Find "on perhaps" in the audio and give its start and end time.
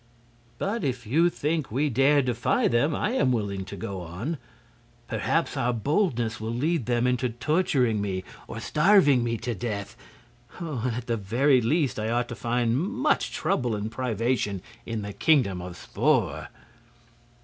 4.01-5.55